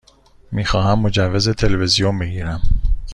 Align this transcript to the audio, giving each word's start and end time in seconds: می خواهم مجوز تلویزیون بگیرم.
می 0.51 0.65
خواهم 0.65 0.99
مجوز 0.99 1.49
تلویزیون 1.49 2.19
بگیرم. 2.19 2.61